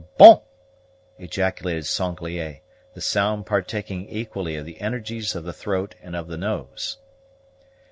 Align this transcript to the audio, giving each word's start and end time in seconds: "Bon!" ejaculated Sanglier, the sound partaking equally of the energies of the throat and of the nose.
"Bon!" 0.17 0.39
ejaculated 1.19 1.85
Sanglier, 1.85 2.61
the 2.95 3.01
sound 3.01 3.45
partaking 3.45 4.09
equally 4.09 4.55
of 4.55 4.65
the 4.65 4.81
energies 4.81 5.35
of 5.35 5.43
the 5.43 5.53
throat 5.53 5.93
and 6.01 6.15
of 6.15 6.27
the 6.27 6.37
nose. 6.37 6.97